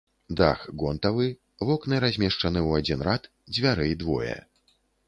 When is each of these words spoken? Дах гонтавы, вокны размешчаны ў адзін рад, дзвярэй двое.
Дах 0.37 0.63
гонтавы, 0.83 1.27
вокны 1.69 2.01
размешчаны 2.07 2.59
ў 2.65 2.71
адзін 2.85 3.07
рад, 3.11 3.33
дзвярэй 3.55 3.97
двое. 4.03 4.35